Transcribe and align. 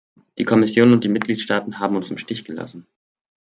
Die 0.39 0.45
Kommission 0.45 0.93
und 0.93 1.03
die 1.03 1.09
Mitgliedstaaten 1.09 1.77
haben 1.77 1.95
uns 1.95 2.09
im 2.09 2.17
Stich 2.17 2.43
gelassen. 2.43 2.87